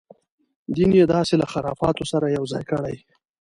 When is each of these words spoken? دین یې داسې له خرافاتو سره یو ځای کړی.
دین 0.75 0.89
یې 0.99 1.05
داسې 1.13 1.33
له 1.41 1.45
خرافاتو 1.51 2.03
سره 2.11 2.25
یو 2.35 2.43
ځای 2.51 2.63
کړی. 2.71 2.95